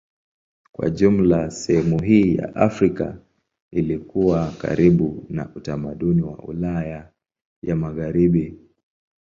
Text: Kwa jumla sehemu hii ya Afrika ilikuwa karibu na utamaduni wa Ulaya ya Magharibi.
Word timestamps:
Kwa 0.71 0.89
jumla 0.89 1.51
sehemu 1.51 2.01
hii 2.03 2.35
ya 2.35 2.55
Afrika 2.55 3.17
ilikuwa 3.71 4.51
karibu 4.51 5.25
na 5.29 5.49
utamaduni 5.55 6.21
wa 6.21 6.37
Ulaya 6.37 7.11
ya 7.63 7.75
Magharibi. 7.75 8.57